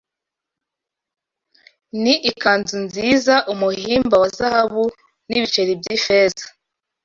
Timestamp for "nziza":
2.85-3.35